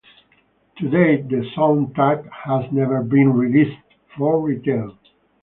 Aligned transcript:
To 0.79 0.89
date 0.89 1.29
the 1.29 1.47
soundtrack 1.55 2.27
has 2.31 2.71
never 2.71 3.03
been 3.03 3.33
released 3.33 3.77
for 4.17 4.39
retail. 4.41 4.97